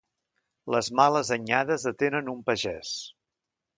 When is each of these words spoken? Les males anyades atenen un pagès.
Les 0.75 0.87
males 1.01 1.29
anyades 1.37 1.87
atenen 1.93 2.33
un 2.37 2.41
pagès. 2.49 2.95